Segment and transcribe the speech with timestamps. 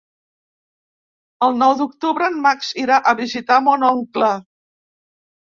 [1.47, 4.33] El nou d'octubre en Max irà a visitar mon oncle.